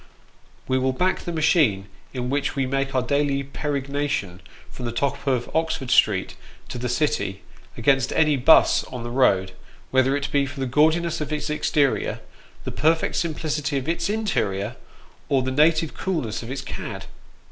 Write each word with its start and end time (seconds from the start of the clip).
We 0.67 0.79
will 0.79 0.93
back 0.93 1.19
the 1.25 1.31
machine 1.31 1.87
in 2.11 2.31
which 2.31 2.55
we 2.55 2.65
make 2.65 2.95
our 2.95 3.03
daily 3.03 3.43
peregrination 3.43 4.39
from 4.71 4.85
the 4.85 4.91
top 4.91 5.27
of 5.27 5.47
Oxford 5.55 5.91
Street 5.91 6.35
to 6.69 6.79
the 6.79 6.89
City, 6.89 7.43
against 7.77 8.11
any" 8.13 8.35
buss" 8.51 8.83
on 8.85 9.03
the 9.03 9.11
road, 9.11 9.51
whether 9.91 10.17
it 10.17 10.31
be 10.31 10.47
for 10.47 10.59
the 10.59 10.65
gaudiness 10.65 11.21
of 11.21 11.31
its 11.31 11.51
exterior, 11.51 12.19
the 12.63 12.71
perfect 12.71 13.15
simplicity 13.15 13.77
of 13.77 13.87
its 13.87 14.09
interior, 14.09 14.75
or 15.29 15.43
the 15.43 15.51
native 15.51 15.93
coolness 15.93 16.41
of 16.41 16.49
its 16.49 16.61
cad. 16.61 17.05